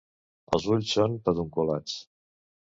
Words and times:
Els 0.57 0.65
ulls 0.77 0.95
són 0.95 1.19
pedunculats. 1.29 2.03